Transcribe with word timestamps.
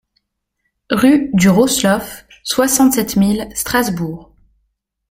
RUE 0.89 1.29
DU 1.35 1.49
ROSSLAUF, 1.51 2.25
soixante-sept 2.41 3.17
mille 3.17 3.47
Strasbourg 3.53 4.33